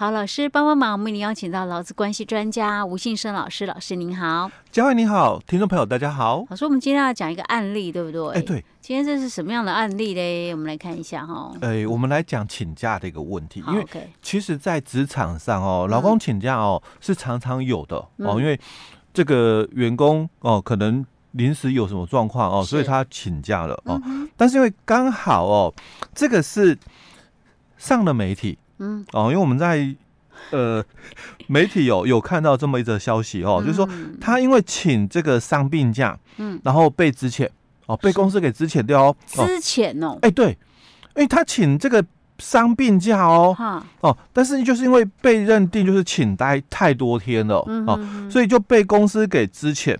[0.00, 6.42] 好，老师帮帮忙，我们已经邀请到劳资关系专家吴信生老师，老师您好，嘉惠你好，听众朋友大家好。
[6.48, 8.28] 老师，我们今天要讲一个案例，对不对？
[8.30, 10.52] 哎，对，今天这是什么样的案例嘞？
[10.52, 11.52] 我们来看一下哈。
[11.60, 13.86] 哎，我们来讲请假的一个问题，因为
[14.22, 18.58] 其实，在职场上哦，老公请假哦、嗯、是常常有的哦，因为
[19.12, 24.00] 这个员工哦可能临时有什么状况哦，所以他请假了哦。
[24.06, 25.74] 嗯、但是因为刚好哦，
[26.14, 26.78] 这个是
[27.76, 28.56] 上了媒体。
[28.80, 29.06] 嗯。
[29.12, 29.94] 哦，因为我们在
[30.50, 30.84] 呃
[31.46, 33.88] 媒体有有看到这么一则消息哦，嗯、就是说
[34.20, 37.48] 他因为请这个伤病假，嗯，然后被支遣
[37.86, 40.48] 哦，被公司给支遣掉哦，资遣哦，哎、欸、对，
[41.14, 42.04] 因为他请这个
[42.38, 49.96] 伤病假哦，哈哦，但是就是因为被认定就是请待太多天了、嗯、哦，所以就被公司给支遣。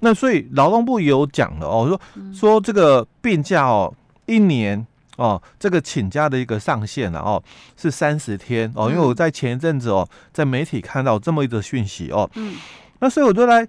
[0.00, 2.00] 那所以劳动部也有讲了哦，说
[2.32, 3.94] 说这个病假哦，
[4.26, 4.86] 一年。
[5.16, 7.42] 哦，这个请假的一个上限了哦，
[7.76, 8.90] 是三十天哦。
[8.90, 12.56] 因为我在前一阵子哦，在媒体看到这么一个讯息哦，嗯，
[12.98, 13.66] 那所以我就来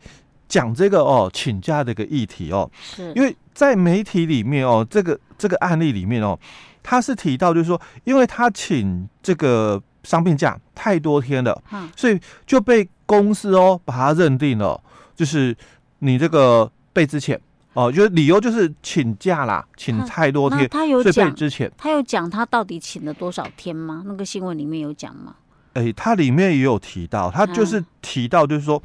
[0.48, 6.38] 讲这个哦，请假的一个议题哦，是因为在媒体里面哦，这个这个案例里面哦，
[6.82, 14.82] 他是提到就是说，因为他请这个伤病假太多天了，嗯，所以就被公司哦把他认定了，
[15.16, 15.56] 就是
[16.00, 17.38] 你这个被资遣。
[17.76, 24.02] 哦，就是理由就是请假啦，请太多天，他有讲之前，他有讲他到底请了多少天吗？
[24.06, 25.36] 那个新闻里面有讲吗？
[25.74, 28.82] 哎、欸，他里面也有提到，他就是提到，就是说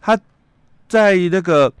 [0.00, 0.18] 他
[0.88, 1.72] 在那个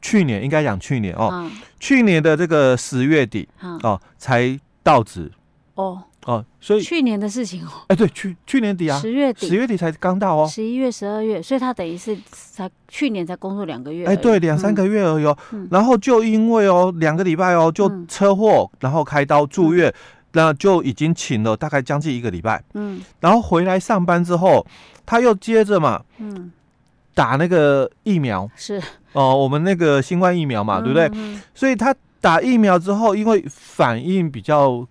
[0.00, 5.30] 去年，应该讲去年哦，嗯、去年的这个十月底、嗯、哦才到职
[5.74, 6.02] 哦。
[6.24, 19.92] 哦，所以去年的事情哦，哎，对，去去年底啊，十月底，十月底才刚到哦，十一月、十二月，所以他等于是才去年才工作两个月，哎，对，两三个月而已哦，嗯、然后就因为哦两个礼拜哦就车祸，嗯、然后开刀住院，
[20.34, 24.64] 那、嗯、就已经请了大概将近一个礼拜，嗯，然后回来上班之后，
[25.04, 26.52] 他又接着嘛，嗯，
[27.14, 28.48] 打那个疫苗。
[28.54, 28.80] 是。
[29.12, 31.10] 哦，我们那个新冠疫苗嘛，嗯、对不对？
[31.14, 34.86] 嗯、所以他打疫苗之后，因为反应比较。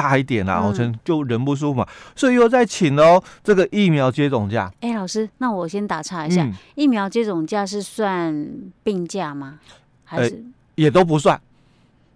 [0.00, 0.72] 大一点啦，然后
[1.04, 4.72] 就人不舒服嘛，嗯、所以又再请哦这个疫苗接种假。
[4.80, 8.48] 哎、欸，老师，那我先打岔一下，嗯、疫苗接种假是算
[8.82, 9.58] 病假吗？
[10.04, 10.44] 还是、欸、
[10.76, 11.38] 也都不算？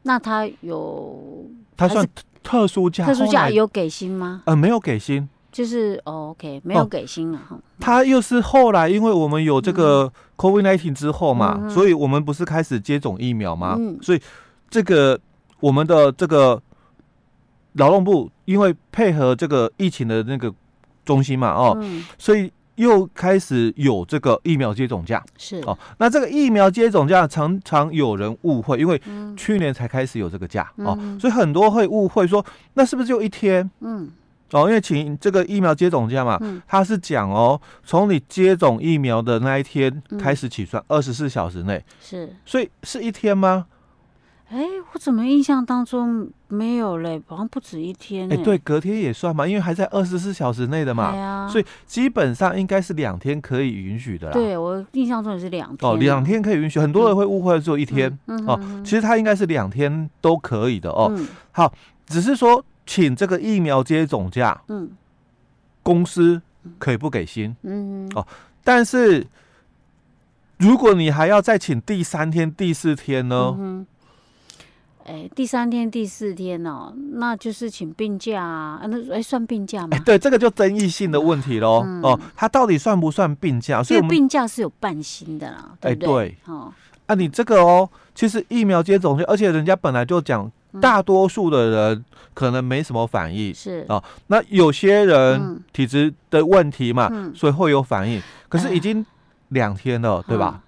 [0.04, 1.44] 那他有？
[1.76, 2.08] 他算
[2.42, 3.04] 特殊假？
[3.04, 4.40] 特殊假有给薪吗？
[4.46, 7.42] 呃，没有给薪，就是、哦、OK，没有给薪啊。
[7.50, 13.76] 哦、他又是后来，因为我们有这个 COVID-19 之后嘛，嗯、所以我们不是开始接种疫苗吗？
[13.78, 14.20] 嗯、所以
[14.70, 15.20] 这个
[15.60, 16.62] 我们的这个。
[17.74, 20.52] 劳动部因为配合这个疫情的那个
[21.04, 25.58] 中心嘛，哦，嗯、所以又开始有这个疫苗接种价，是。
[25.66, 25.78] 哦。
[25.98, 29.00] 那这个疫苗接种价常常有人误会，因为
[29.36, 33.70] 去年才开始有这个价、嗯、哦，所以很多会误会说，那是不是就一天？
[33.80, 34.10] 嗯，
[34.52, 41.84] 哦，因为请这个疫苗接种价嘛，嗯、他是讲哦，从你接种疫苗的那一天开始起算，二十四小时内。
[42.00, 43.66] 是，所以是一天吗？
[44.54, 47.20] 哎，我怎么印象当中没有嘞？
[47.26, 48.32] 好像不止一天。
[48.32, 51.10] 哎，对，隔天也算嘛，因为还在二十四小时内的嘛。
[51.10, 51.48] 对啊。
[51.48, 54.32] 所以基本上应该是两天可以允许的啦。
[54.32, 55.90] 对，我印象中也是两天。
[55.90, 58.16] 哦，两天可以允许，很多人会误会只有一天。
[58.26, 58.46] 嗯。
[58.46, 61.08] 哦，其实他应该是两天都可以的哦。
[61.10, 61.26] 嗯。
[61.50, 61.74] 好，
[62.06, 64.88] 只是说请这个疫苗接种假，嗯，
[65.82, 66.40] 公司
[66.78, 67.56] 可以不给薪。
[67.64, 68.08] 嗯。
[68.14, 68.24] 哦，
[68.62, 69.26] 但是
[70.58, 73.84] 如果你还要再请第三天、第四天呢？
[75.34, 78.80] 第三天、第四天哦，那就是请病假啊？
[78.88, 79.98] 那哎，算病假吗？
[80.04, 81.82] 对，这个就争议性的问题喽。
[81.84, 83.82] 嗯、哦，他到底算不算病假？
[83.82, 86.08] 所以病假是有半薪的啦，对不对？
[86.08, 86.72] 对哦，
[87.06, 90.50] 啊，你这个哦，其实疫苗接种，而且人家本来就讲，
[90.80, 94.04] 大多数的人可能没什么反应，是、嗯、哦。
[94.28, 98.22] 那有些人体质的问题嘛，嗯、所以会有反应。
[98.48, 99.04] 可是已经
[99.48, 100.62] 两天了，哎、对吧？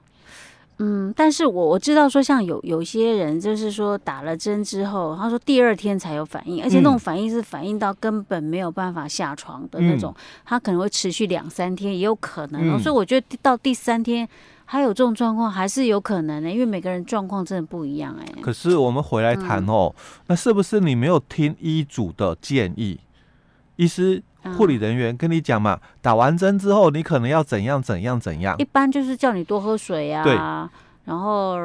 [0.78, 12.76] 嗯，但是我我知道说，像有有些人就是说打了针之后，他说第二天才有反应，而且那种反应是反应到根本没有办法下床的那种，嗯、他可能会持续两三天，也有可能、哦。
[12.76, 14.28] 嗯、所以我觉得到第三天
[14.66, 18.26] 还有这种状况，还是有可能的，因为每个人状况真的不一样哎。
[18.42, 23.00] 可是我们回来谈哦，嗯、那是不是你没有听医嘱的建议？
[23.76, 24.22] 医师、
[24.54, 28.54] 护理人员跟你讲嘛，嗯、打完针之后你可能要怎样怎样怎样。
[28.58, 30.34] 一般就是叫你多喝水啊，对，
[31.04, 31.56] 然后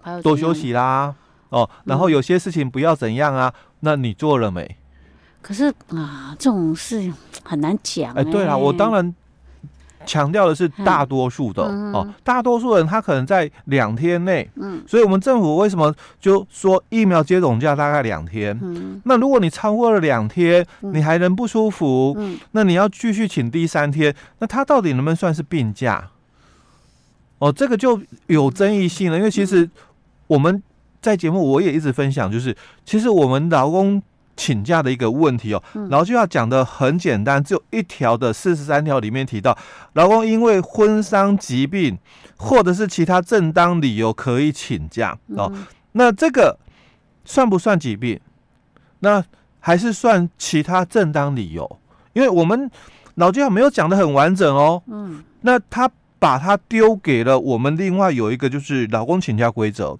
[0.00, 1.14] 还有多休息啦，
[1.50, 4.76] 哦，然后有些事情不要怎样啊，嗯、那你做了没？
[5.40, 7.12] 可是啊，这种事
[7.44, 8.20] 很难讲、欸。
[8.20, 9.14] 哎，对啊，我当然
[10.08, 18.58] 强调的是大多数的、嗯、哦，大多数人他可能在两天内，嗯，所以我们政府为什么就说疫苗接种假大概两天？
[18.62, 26.08] 嗯，那如果你超过了两天，你还能不舒服，嗯，那你要继续请第三天，那他到底能不能算是病假？
[27.38, 29.68] 哦，这个就有争议性了，因为其实
[30.26, 30.62] 我们
[31.02, 32.56] 在节目我也一直分享，就是
[32.86, 34.02] 其实我们劳工。
[34.38, 39.58] 请假的一个问题哦，然后就要讲的很简单，只有一条的四十三条里面提到，
[39.94, 41.98] 劳工因为婚丧疾病
[42.36, 45.52] 或者是其他正当理由可以请假哦。
[45.92, 46.56] 那这个
[47.24, 48.20] 算不算疾病？
[49.00, 49.22] 那
[49.58, 51.80] 还是算其他正当理由？
[52.12, 52.70] 因为我们
[53.16, 54.80] 劳基法没有讲的很完整哦。
[54.86, 59.96] 嗯，那他把它丢给了我们另外有一个就是老公请假规则。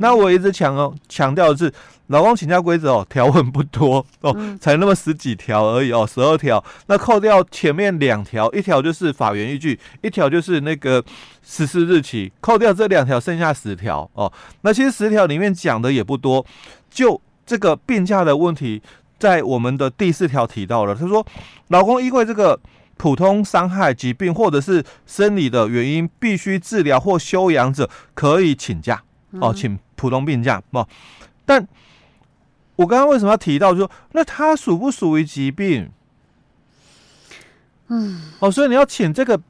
[0.00, 1.72] 那我一直强哦强调的是。
[2.08, 6.64] 老公请假规则哦， 条文不多哦，才那么十几条而已哦，十二条。
[6.86, 11.04] 那扣掉前面两条，一条就是法源依据，一条就是那个
[11.42, 12.32] 实施日期。
[12.40, 14.32] 扣掉这两条，剩下十条哦。
[14.60, 16.46] 那其实十条里面讲的也不多，
[16.88, 18.80] 就这个病假的问题，
[19.18, 20.94] 在我们的第四条提到了。
[20.94, 21.26] 他说，
[21.70, 22.56] 老公因为这个
[22.96, 29.02] 普通伤害、疾病或者是生理的原因，必须治疗或休养者，可以请假。
[29.40, 30.86] 哦，请普通病假哦，
[31.44, 31.66] 但。
[32.76, 35.88] 我刚刚为什么要提到说，那它属不属于疾病？
[37.88, 39.40] 嗯，哦，所以你要请这个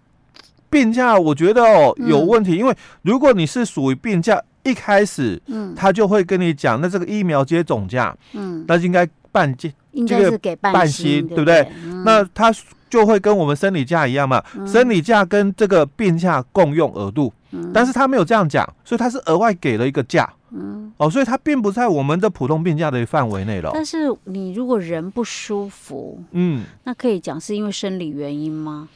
[0.71, 9.05] 病假，我觉得哦有问题，嗯、因为如果你是属于病假，一开始，嗯，他就会跟你讲，那这个疫苗接种假，嗯，那应该
[9.37, 11.69] 半薪，应该是给半薪，对不对？
[11.85, 12.51] 嗯、那他
[12.89, 20.33] 就会跟我们生理假一样嘛，嗯、生理假跟这个病假共用额度，嗯、但是他没有这样讲，所以他是额外给了一个假。
[20.53, 23.73] 嗯，哦，所以它并不在我们的普通病假的范围内了。
[23.75, 28.89] 但是你如果人不舒服，嗯，那可以讲是因为生理原因吗？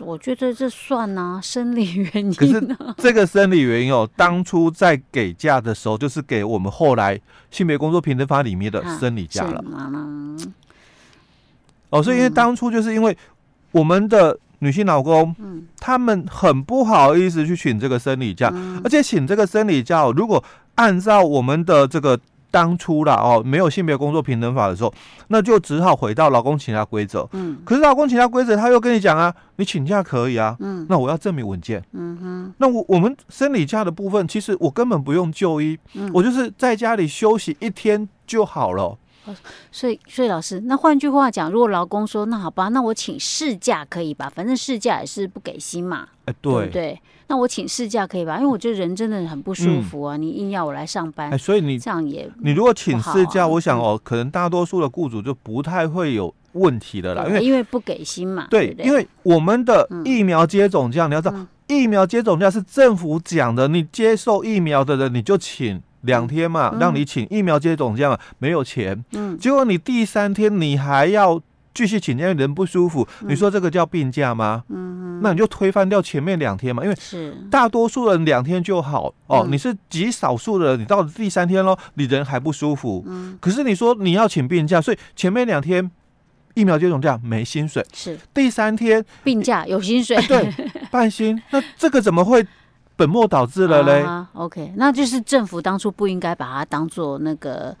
[0.00, 2.34] 我觉得这算啊，生理原因啊。
[2.36, 7.20] 可是这个生理原因哦，当初在给假的时候，就是给我们后来
[7.50, 9.64] 性别工作平等法里面的生理假了。
[11.90, 13.16] 哦，所以因为当初就是因为
[13.72, 14.38] 我们的。
[14.60, 20.42] 女性老公，嗯，他们很不好意思去请这个生理假，嗯、而且请这个生理假，如果
[20.74, 22.18] 按照我们的这个
[22.50, 24.92] 当初啦哦，没有性别工作平等法的时候，
[25.28, 27.28] 那就只好回到劳工请假规则。
[27.32, 31.82] 嗯，可是劳工请假规则他又跟你讲啊，你请假可以啊，嗯，那我要证明文件。
[31.92, 38.96] 嗯哼，那我我们生理假的部分，其实我根本不用就医，嗯、我就是在家里休息一天就好了。
[39.70, 44.32] 所以，所以老师，那换句话讲，如果劳工说，那好吧，那我请事假可以吧？
[44.34, 47.00] 反正事假也是不给薪嘛，哎，对，对不对？
[47.28, 48.36] 那我请事假可以吧？
[48.36, 65.82] 因为我觉得人真的很不舒服啊，嗯、你硬要我来上班，哎，所以你这样也，你如果请事假，我想哦，可能大多数的雇主就不太会有问题的啦，因为因为不给薪嘛，对，因为我们的疫苗接种假，嗯、你要知道，嗯、疫苗接种假是政府讲的，你接受疫苗的人你就请。
[66.02, 69.04] 两天嘛，让你请疫苗接种这样嘛，没有钱。
[69.14, 71.38] 嗯，结果你第三天你还要
[71.78, 73.06] 继续请，因为人不舒服。
[73.20, 74.64] 你说这个叫病假吗？
[74.68, 79.46] 嗯，那你就推翻掉前面两天嘛，因为是大多数人两天就好哦。
[79.48, 83.04] 你是极少数的人，你到了第三天喽，你人还不舒服。
[83.06, 85.88] 嗯，可是你说你要请病假，所以前面两天
[86.54, 90.52] 疫苗接种假没薪水，是第三天病假有薪水，对，
[90.90, 91.40] 半薪。
[91.52, 92.44] 那这个怎么会？
[92.96, 94.02] 本末倒置了嘞。
[94.02, 97.72] Uh, OK，那就是政府当初不应该把它当做那个，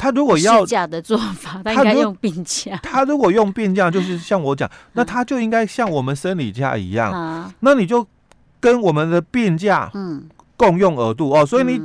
[0.00, 2.80] 他如果要假的做法， 他应该用病假。
[2.82, 7.12] 他如果用病假，就是像我讲，那他就应该像我们生理假一样。
[7.12, 8.06] Uh, 那你就
[8.58, 10.26] 跟我们的病假嗯
[10.56, 11.44] 共用额度哦。
[11.44, 11.78] 所以你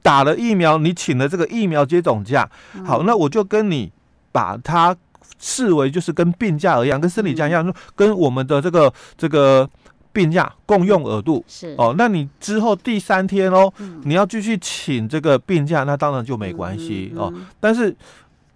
[0.00, 2.48] 打了疫苗，你请了这个疫苗接种假，
[2.86, 3.92] 好，那我就跟你
[4.32, 4.96] 把它
[5.38, 9.68] 视为就是跟病假一样，跟生理假一样，跟我们的这个这个。
[10.14, 11.44] 病假共用额度。
[11.46, 11.74] 是。
[11.76, 17.34] 哦，那你之后第三天哦，嗯、你要继续请这个病假，那当然就没关系、嗯嗯、哦。
[17.60, 17.94] 但是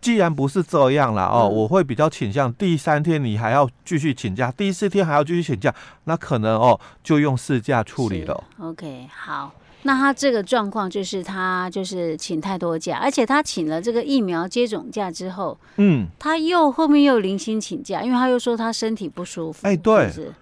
[0.01, 5.75] 既然不是这样了哦，嗯、我会比较倾向第三天你还要继续请假，第四天还要继续请假，
[6.05, 8.45] 那可能哦就用事假处理了。
[8.61, 20.09] OK，好，那他这个状况就是他就是请太多假，而且他请了这个疫苗接种假之后，嗯，他又后面又零星请假，因为他又说他身体不舒服，哎，对。
[20.13, 20.33] 是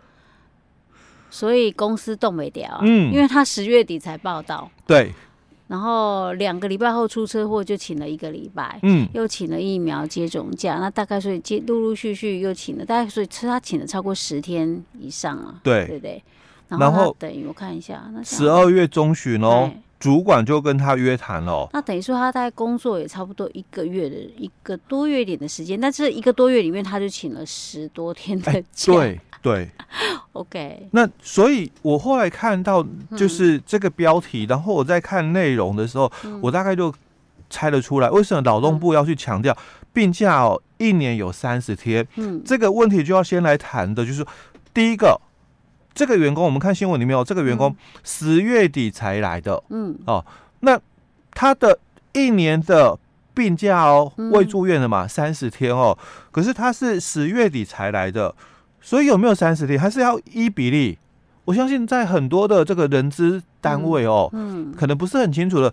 [1.36, 5.12] 所以公司动没掉，嗯，因为他十月底才报道，对，
[5.68, 16.22] 然后两个礼拜后出车祸就请了一个礼拜，嗯，又请了疫苗接种假，那大概所以接陆陆续续又请了，大概所以他请了超过十天以上啊，对，对不对？
[16.68, 21.68] 然后等于我看一下，那十二月中旬哦，主管就跟他约谈了。
[21.72, 28.92] 那等于说他大概工作也差不多一个月的一个多月点的时间，但这一个多月里面他就请了十多天的假。
[28.92, 29.70] 对对，
[30.32, 30.88] OK。
[30.92, 32.86] 那所以我后来看到
[33.16, 36.10] 就是这个标题，然后我在看内容的时候，
[36.42, 36.92] 我大概就
[37.48, 39.56] 猜得出来为什么劳动部要去强调
[39.92, 42.06] 病假哦，一年有三十天。
[42.16, 44.26] 嗯，这个问题就要先来谈的，就是
[44.74, 45.20] 第一个。
[45.96, 47.74] 这个员工，我们看新闻里面哦这个员工
[48.04, 50.22] 十月底才来的，嗯，哦，
[50.60, 50.78] 那
[51.32, 51.78] 他的
[52.12, 52.96] 一年的
[53.32, 55.96] 病假哦，未住院的嘛，三十天哦，
[56.30, 58.34] 可是他是十月底才来的，
[58.82, 60.98] 所以有没有三十天，还是要依比例？
[61.46, 65.72] 我相信在很多的这个人资单位哦，嗯，可能不是很清楚的，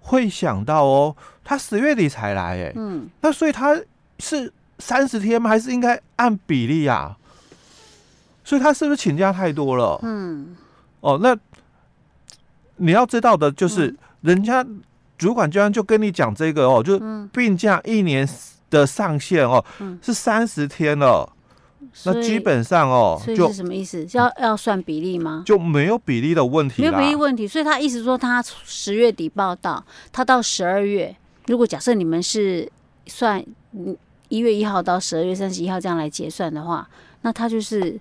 [0.00, 3.80] 会想到哦，他十月底才来，哎，嗯，那所以他
[4.18, 5.48] 是三十天吗？
[5.48, 7.16] 还是应该按比例啊？
[8.44, 9.98] 所以他是不是请假太多了？
[10.02, 10.54] 嗯，
[11.00, 11.34] 哦，那
[12.76, 14.64] 你要知道的就是，人家
[15.16, 18.28] 主管居然就跟你讲这个哦，就是病假一年
[18.68, 19.64] 的上限哦，
[20.02, 21.30] 是三十天了。
[22.04, 24.06] 那基本上哦，就是什么意思？
[24.12, 25.42] 要要算比例吗？
[25.46, 27.46] 就没有比例的问题，没有比例问题。
[27.46, 29.82] 所以他意思说，他十月底报道，
[30.12, 31.14] 他到十二月，
[31.46, 32.68] 如果假设你们是
[33.06, 33.42] 算
[34.28, 36.86] 一月一号到十二月三十一号这样来结算的话，
[37.22, 37.98] 那他就是。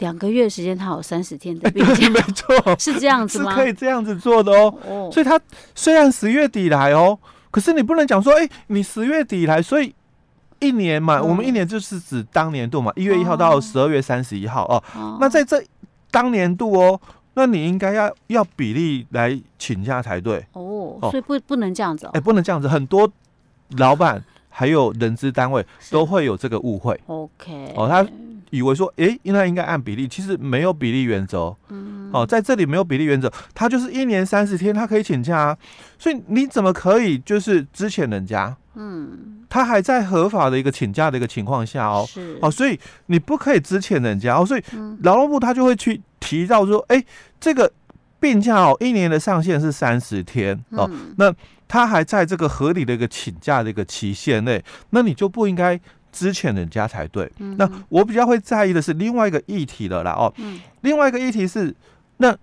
[0.00, 3.50] 两个月时间，他有三十天的 病假，欸、没错，是这样子吗？
[3.52, 4.74] 是可以这样子做的哦。
[4.86, 5.40] 哦，所以他
[5.74, 7.18] 虽然十月底来哦，
[7.50, 9.94] 可是你不能讲说，哎、欸，你十月底来，所以
[10.58, 14.82] 一年嘛，嗯、我们一年就是指当年度嘛，一月一号到十二月三十一号哦。
[14.94, 15.62] 哦，那在这
[16.10, 17.00] 当年度哦，
[17.34, 20.44] 那你应该要要比例来请假才对。
[20.52, 22.10] 哦，所以不不能这样子哦。
[22.14, 23.10] 哎、欸，不能这样子，很多
[23.76, 26.98] 老板还有人资单位都会有这个误会。
[27.06, 28.06] OK，哦，他。
[28.50, 31.56] 以为说，诶，应该应该按比例，其实没有比例原则。
[31.68, 35.58] 嗯，哦，在这里没有比例原则，他就是一年三十天，他可以请假啊。
[35.98, 38.56] 所以你怎么可以就是支遣人家？
[38.74, 42.04] 嗯，他还在合法的一个请假的一个情况下哦。
[42.08, 44.44] 是哦，所以你不可以支遣人家哦。
[44.44, 44.62] 所以
[45.02, 47.04] 劳动部他就会去提到说，哎，
[47.38, 47.72] 这个
[48.18, 50.90] 病假哦，一年的上限是三十天哦。
[51.16, 51.32] 那
[51.68, 55.80] 他还在这个合理的一个请假的一个期限内，那你就不应该。
[56.10, 57.30] 资遣人家才对。
[57.38, 60.32] 嗯、那我比较会在意的是另外一个议题的啦哦。
[60.36, 61.74] 嗯、另外一个议题是，
[62.18, 62.36] 那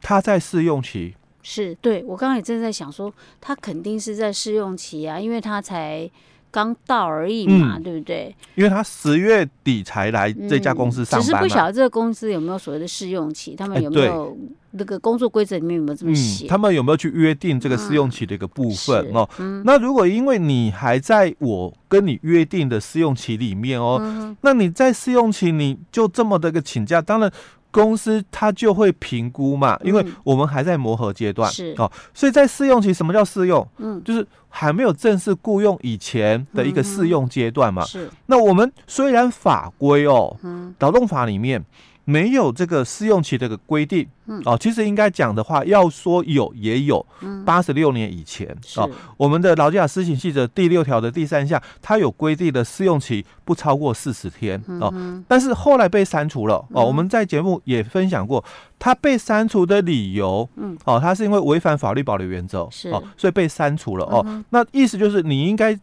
[0.00, 1.14] 他在试用期。
[1.42, 6.10] 是，对，我刚刚也正在想说，他肯定是在试用期啊，因为他才
[6.50, 8.34] 刚到而已嘛，嗯、对不对？
[8.54, 14.26] 因为他十月底才来这家公司上班，只是不晓得这个公司有没有所谓的试用期，他们有没有？
[14.26, 14.36] 欸
[14.72, 16.44] 那个工作规则里面有没有这么写？
[16.44, 19.26] 嗯，他们有没有去约定这个试用期的一个部分哦？
[19.38, 27.32] 嗯，那如果因为你还在我跟你约定的试用期里面哦，嗯、那你在试用期你就这么的一个请假，当然
[27.70, 33.66] 公司他就会评估嘛，因为我们还在磨合阶段，是哦，所以在试用期，什么叫试用？
[33.78, 37.84] 嗯，就是还没有正式雇佣以前的一个试用阶段嘛。
[37.84, 41.64] 是，那我们虽然法规哦，嗯，劳动法里面。
[42.08, 47.04] 没有这个试用期的一个规定，嗯，哦，其实应该讲的话，要说有也有，
[47.44, 48.88] 八十六年以前，哦，
[49.18, 54.90] 我们的劳基法施行细则第六条的第三项，它有规定的试用期不超过四十天，哦，
[55.28, 58.42] 但是后来被删除了，哦，我们在节目也分享过，
[58.78, 65.78] 它被删除的理由，嗯，哦，它是因为违反法律保留原则，是，哦，所以被删除了，哦，那意思就是你应该。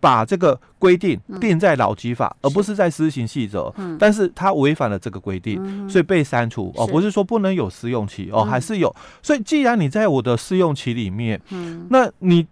[0.00, 3.72] 把这个规定定在劳基法，而不是在施行细则。
[3.76, 6.72] 嗯，但是他违反了这个规定，所以被删除。
[6.76, 8.94] 哦，不是说不能有试用期哦，还是有。
[9.22, 12.46] 所以既然你在我的试用期里面，嗯，那你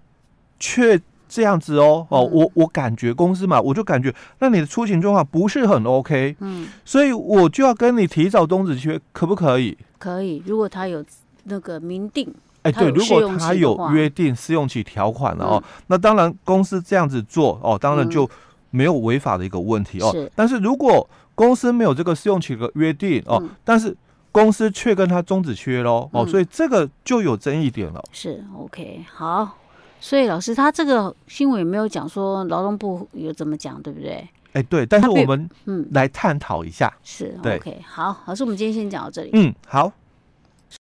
[0.59, 9.77] 却这样子哦，哦，我我感觉公司嘛，我就感觉那你的出勤状况不是很 OK，嗯，所以我就要跟你提早终止契约，可不可以？
[9.99, 11.05] 可以，如果他有
[11.45, 12.35] 那个明定。
[12.67, 18.29] 哎，对，如果他有约定试用期条款了哦，嗯、那当然公司这样子做哦，当然就
[18.71, 20.11] 没有违法的一个问题哦。
[20.13, 23.97] 是，但是如果公司没有这个试用期的约定哦，嗯、但是
[24.33, 28.03] 公司却跟他终止契约喽哦，嗯、所以这个就有争议点了。
[28.13, 29.57] 是，OK，好。
[29.99, 34.29] 所以老师他这个新闻有没有讲说劳动部有怎么讲，对不对？
[34.53, 36.93] 哎，对，但是我们嗯来探讨一下。
[37.03, 39.31] 是，，OK，好，老师，我们今天先讲到这里。
[39.33, 39.91] 嗯，好。